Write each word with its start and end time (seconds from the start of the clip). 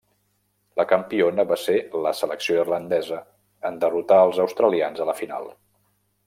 La 0.79 0.85
campiona 0.91 1.45
va 1.51 1.57
ser 1.63 1.75
la 2.05 2.13
selecció 2.21 2.57
irlandesa 2.63 3.21
en 3.71 3.79
derrotar 3.85 4.19
els 4.31 4.41
australians 4.47 5.05
a 5.05 5.09
la 5.13 5.17
final. 5.23 5.51